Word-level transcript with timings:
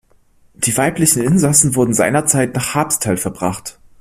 Die 0.55 0.75
weiblichen 0.77 1.21
Insassen 1.21 1.75
wurden 1.75 1.93
seinerzeit 1.93 2.55
nach 2.55 2.73
Habsthal 2.73 3.17
verbracht. 3.17 3.77